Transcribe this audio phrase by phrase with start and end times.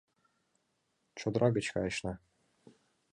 [1.19, 2.13] Чодыра гоч кайышна